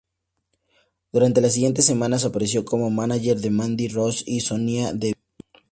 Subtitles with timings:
[1.11, 5.21] Durante las siguientes semanas, apareció como mánager de Mandy Rose y Sonya Deville.